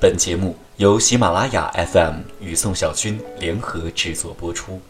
[0.00, 4.80] 本节目由喜马拉雅 FM 与宋小军联合制作播出。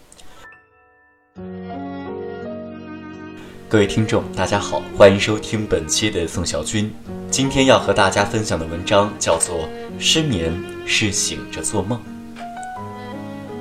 [3.69, 6.95] 各位听众，大家好，欢迎收听本期的宋小军。
[7.29, 9.57] 今天要和大家分享的文章叫做
[9.98, 11.98] 《失眠是醒着做梦》。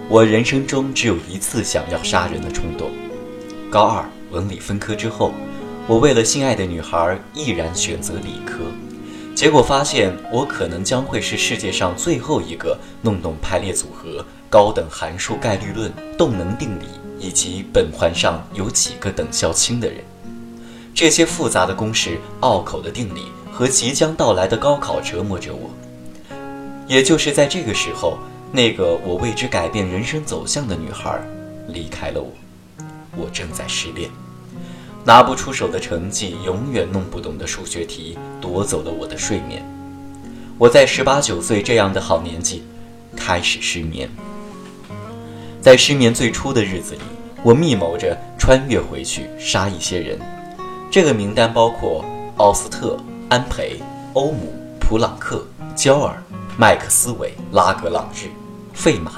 [0.07, 2.91] 我人生中只有一次想要杀人的冲动。
[3.71, 5.33] 高二文理分科之后，
[5.87, 8.59] 我为了心爱的女孩，毅然选择理科。
[9.39, 16.83] 结果发现，我可能将会是世界上最后一个弄懂排列组合、高等函数、概率论、动能定理
[17.17, 20.03] 以及苯环上有几个等效氢的人。
[20.93, 25.69] 这些复杂的公式、拗口的定理和即将到来的高考折磨着我。
[26.85, 28.17] 也就是在这个时候，
[28.51, 31.17] 那个我为之改变人生走向的女孩
[31.69, 32.29] 离开了我。
[33.15, 34.11] 我正在失恋。
[35.05, 39.63] 拿不出手的成绩，永远弄不懂的数学题，夺走了我的睡眠。
[40.57, 42.63] 我在十八九岁这样的好年纪，
[43.15, 44.09] 开始失眠。
[45.61, 47.01] 在失眠最初的日子里，
[47.43, 50.19] 我密谋着穿越回去杀一些人。
[50.91, 52.03] 这个名单包括
[52.37, 52.97] 奥斯特、
[53.29, 53.79] 安培、
[54.13, 56.21] 欧姆、普朗克、焦尔、
[56.57, 58.27] 麦克斯韦、拉格朗日、
[58.73, 59.13] 费马、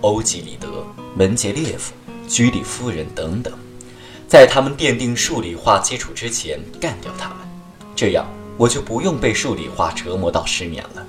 [0.00, 0.68] 欧几里得、
[1.14, 1.92] 门捷列夫、
[2.26, 3.52] 居里夫人等等。
[4.28, 7.38] 在他们奠定数理化基础之前干掉他们，
[7.94, 11.06] 这样我就不用被数理化折磨到失眠了。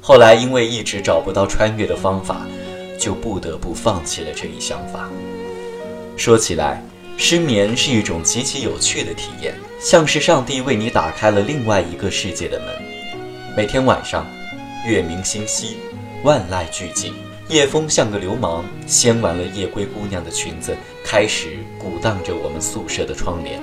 [0.00, 2.44] 后来因为一直找不到穿越的方法，
[2.98, 5.08] 就不得不放弃了这一想法。
[6.16, 6.84] 说起来，
[7.16, 12.68] 失眠是一种极其有趣的体验，像是上帝为你打开了另外一个世界的门。
[13.56, 14.26] 每天晚上，
[14.84, 15.76] 月明星稀，
[16.24, 17.12] 万籁俱寂。
[17.52, 23.60] 夜风像个流氓，掀完了夜归姑娘的裙子，开始鼓荡着我们宿舍的窗帘。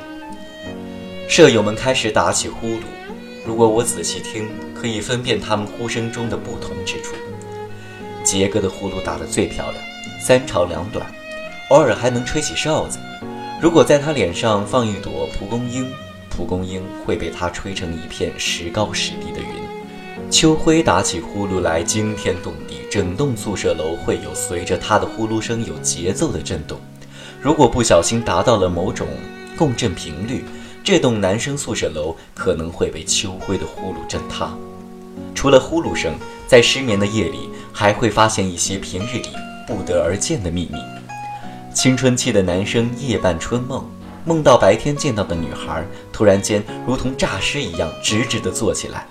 [1.27, 2.81] 舍友们开始打起呼噜，
[3.43, 4.47] 如果我仔细听，
[4.79, 7.15] 可以分辨他们呼声中的不同之处。
[8.23, 9.83] 杰哥的呼噜打得最漂亮，
[10.21, 11.11] 三长两短，
[11.69, 12.99] 偶尔还能吹起哨子。
[13.59, 15.91] 如果在他脸上放一朵蒲公英，
[16.29, 19.58] 蒲公英会被他吹成一片时高时低的云。
[20.29, 26.79] 秋辉打起呼噜来惊天动地，整栋宿舍楼会有随着他的呼噜声有节奏的震动。
[27.41, 29.07] 如果不小心达到了某种
[29.57, 30.45] 共振频率，
[30.83, 34.55] 这栋男生宿舍楼可能会被秋辉的呼噜震塌。
[35.33, 36.13] 除了呼噜声，
[36.47, 39.29] 在失眠的夜里还会发现一些平日里
[39.65, 40.77] 不得而见的秘密。
[41.73, 43.83] 青春期的男生夜半春梦，
[44.25, 49.07] 梦到白天见到的女孩，突然间如同诈尸一样直直地坐起来。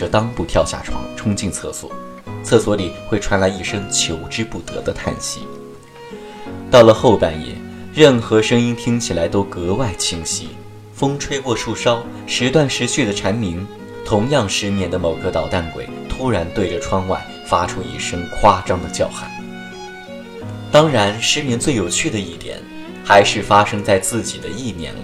[0.00, 1.92] 着裆部跳下床，冲进厕所，
[2.42, 5.40] 厕所里会传来一声求之不得的叹息。
[6.70, 7.54] 到了后半夜，
[7.92, 10.48] 任何声音听起来都格外清晰，
[10.94, 13.66] 风吹过树梢，时断时续的蝉鸣。
[14.06, 19.30] 同样失眠的某个捣蛋鬼突然对着窗外发出一声夸张的叫喊。
[20.72, 22.58] 当然，失眠最有趣的一点，
[23.04, 25.00] 还是发生在自己的意念里。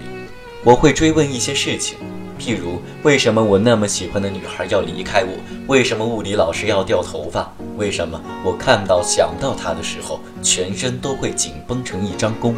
[0.63, 1.97] 我会追问一些事情。
[2.39, 5.29] 譬如，为什么我那么喜欢的女孩要离开我？
[5.67, 7.51] 为什么物理老师要掉头发？
[7.77, 12.55] 为什么我看到、想到她的时候，全身都会紧绷成一张弓？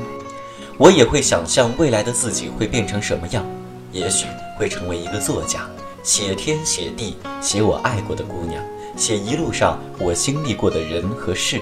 [0.78, 3.46] 我也会想象未来的自己会变成什么样，
[3.92, 5.68] 也许会成为一个作家，
[6.04, 8.64] 写天写地，写我爱过的姑娘，
[8.96, 11.60] 写一路上我经历过的人和事。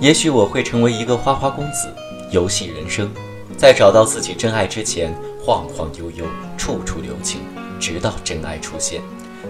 [0.00, 1.88] 也许我会成为一个花花公子，
[2.30, 3.10] 游戏人生，
[3.56, 5.12] 在找到自己真爱之前。
[5.48, 6.26] 晃晃悠悠，
[6.58, 7.40] 处处留情，
[7.80, 9.00] 直到真爱出现，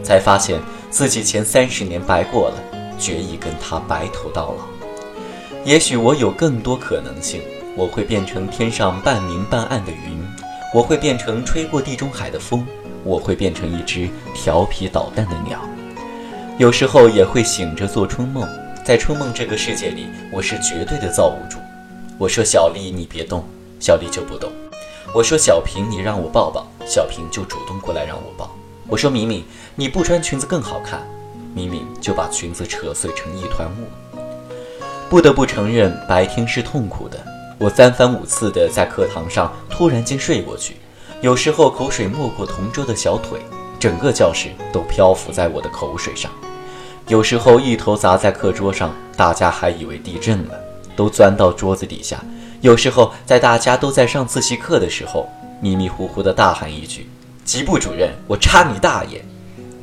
[0.00, 0.60] 才发现
[0.90, 2.54] 自己前三十年白过了，
[3.00, 4.64] 决意跟他白头到老。
[5.64, 7.42] 也许我有更多可能性，
[7.74, 10.24] 我会变成天上半明半暗的云，
[10.72, 12.64] 我会变成吹过地中海的风，
[13.02, 15.58] 我会变成一只调皮捣蛋的鸟。
[16.58, 18.48] 有时候也会醒着做春梦，
[18.84, 21.58] 在春梦这个世界里，我是绝对的造物主。
[22.18, 23.42] 我说小丽，你别动，
[23.80, 24.48] 小丽就不动。
[25.14, 28.54] 我说小平，你让我抱抱，小平就主动过来让我抱。
[28.86, 29.42] 我说明明
[29.74, 31.00] 你不穿裙子更好看，
[31.54, 34.18] 明明就把裙子扯碎成一团雾。
[35.08, 37.18] 不得不承认，白天是痛苦的。
[37.58, 40.76] 我三番五次的在课堂上突然间睡过去，
[41.22, 43.40] 有时候口水没过同桌的小腿，
[43.80, 46.30] 整个教室都漂浮在我的口水上。
[47.06, 50.54] 有时候一头砸在课桌上，大家还以为地震了，
[50.94, 52.22] 都钻到桌子底下。
[52.60, 55.28] 有时候，在大家都在上自习课的时候，
[55.60, 57.08] 迷迷糊糊地大喊一句
[57.44, 59.24] ：“级部主任，我插你大爷！”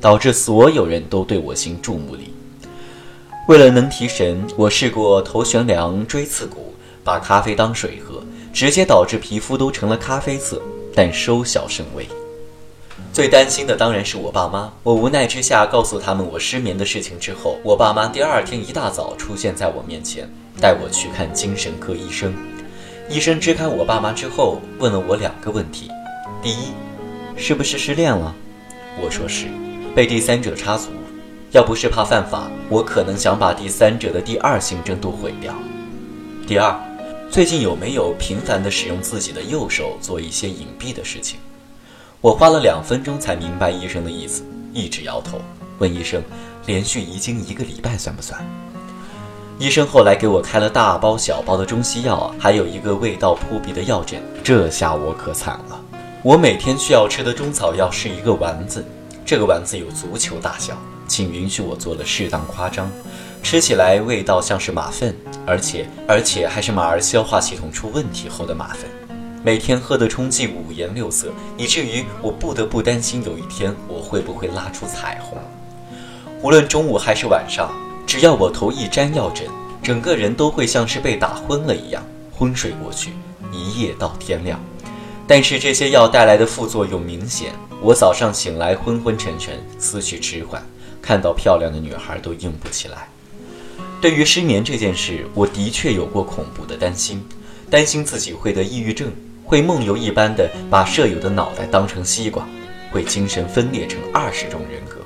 [0.01, 2.33] 导致所有人都对我行注目礼。
[3.47, 8.21] 为了能提神，我试过头悬梁、锥刺股，把咖啡当水喝，
[8.53, 10.61] 直接导致皮肤都成了咖啡色，
[10.93, 12.07] 但收效甚微。
[13.13, 14.71] 最担心的当然是我爸妈。
[14.83, 20.29] 我无奈之下告诉他们我失眠的事情之后，我爸妈第二天一大早出现在我面前，
[20.59, 22.33] 带我去看精神科医生。
[23.07, 25.91] 医生支开我爸妈之后，问了我两个问题：
[26.41, 26.73] 第一，
[27.37, 28.33] 是不是失恋了？
[28.99, 29.45] 我说是，
[29.95, 30.89] 被第三者插足。
[31.51, 35.53] 要不是怕犯法，我可能想把第三者的第二性征都毁掉。
[36.47, 36.75] 第二，
[37.29, 41.39] 最近有没有频繁地使用自己的右手做一些隐蔽的事情？
[42.21, 44.43] 我花了两分钟才明白医生的意思，
[44.73, 45.39] 一直摇头，
[45.77, 46.21] 问医生
[46.65, 48.43] ：“连续遗精一个礼拜算不算？”
[49.57, 54.21] 医生后来给我开了大包小包的中西药，还有一个味道扑鼻的药枕。
[54.43, 55.81] 这下我可惨了，
[56.21, 58.85] 我每天需要吃的中草药是一个丸子，
[59.25, 62.91] 这个丸子有足球大小，请允许我做了适当夸张，
[63.41, 65.15] 吃起来味道像是马粪，
[65.45, 68.81] 而且而且还是马儿消化系统出问题后的马粪。
[69.41, 75.37] 每天喝的冲剂五颜六色，以至于我不得不担心有一天我会不会拉出彩虹。
[76.41, 77.71] 无论中午还是晚上，
[78.05, 79.47] 只要我头一沾药枕，
[79.81, 83.11] 整个人都会像是被打昏了一样昏睡过去，
[83.51, 84.59] 一夜到天亮。
[85.27, 90.63] 但是这些药带来的副作用明显，我早上醒来昏昏沉沉，思绪迟缓，
[91.01, 93.09] 看到漂亮的女孩都硬不起来。
[93.99, 97.25] 对于失眠这件事，我的确有过恐怖的担心，
[97.69, 99.11] 担心自己会得抑郁症。
[99.43, 102.47] 会梦游一般的把舍友的脑袋当成西瓜，
[102.91, 105.04] 会精神分裂成二十种人格。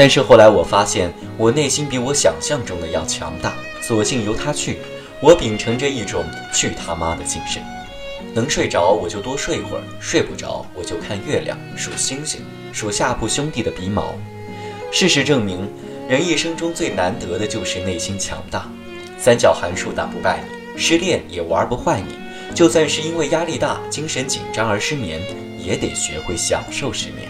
[0.00, 3.52] 但是后来我发现，我内心比我想象中的要强大，
[3.82, 4.78] 索性由他去。
[5.20, 6.24] 我秉承着一种
[6.54, 7.62] 去他妈的精神，
[8.32, 12.40] 能睡着我就多睡一会儿，睡不着我就看月亮、数星星、
[12.72, 14.14] 数下铺兄弟的鼻毛。
[14.90, 15.70] 事实证明，
[16.08, 18.66] 人一生中最难得的就是内心强大。
[19.18, 22.14] 三角函数打不败你，失恋也玩不坏你。
[22.54, 25.20] 就算是因为压力大、精神紧张而失眠，
[25.62, 27.28] 也得学会享受失眠。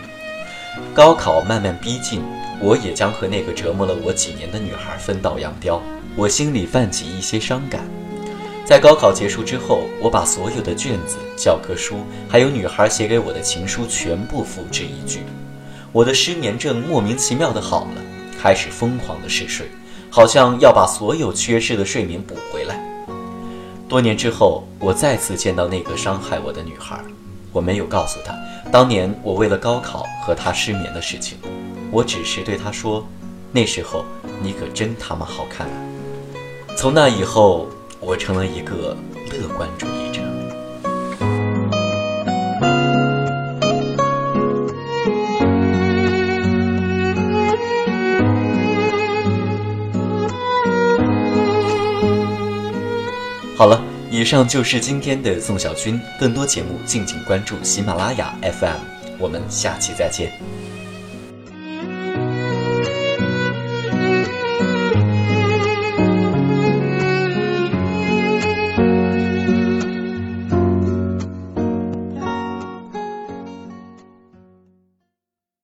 [0.95, 2.23] 高考慢慢逼近，
[2.61, 5.83] 我也将和那个折磨了我几年的女孩分道扬镳。
[6.17, 7.81] 我心里泛起一些伤感。
[8.65, 15.21] 在高考结束之后，我把所有的卷子、教科书，还有女孩写给我的情书全部付之一炬。
[15.93, 18.03] 我的失眠症莫名其妙的好了，
[18.41, 19.67] 开始疯狂的嗜睡，
[20.09, 22.81] 好像要把所有缺失的睡眠补回来。
[23.89, 27.01] 多年之后，我再次见到那个伤害我的女孩，
[27.53, 28.33] 我没有告诉她
[28.71, 31.39] 当年我为了高考和他失眠的事情，
[31.91, 33.07] 我只是对他说
[33.51, 34.05] ：“那时候
[34.43, 35.73] 你可真他妈好看啊！”
[36.77, 37.69] 从那以后，
[37.99, 38.97] 我成了一个
[39.33, 40.21] 乐观主义者。
[53.57, 56.01] 好了，以上就是今天的宋小军。
[56.19, 59.00] 更多节目，敬请关注喜马拉雅 FM。
[59.21, 60.70] 我们下期再见。